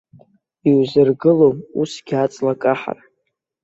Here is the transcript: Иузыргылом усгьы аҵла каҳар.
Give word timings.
Иузыргылом 0.69 1.57
усгьы 1.79 2.15
аҵла 2.23 2.53
каҳар. 2.61 2.99